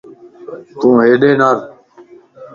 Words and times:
تون 0.79 0.93
ھيڏي 1.05 1.31
نار 1.39 1.57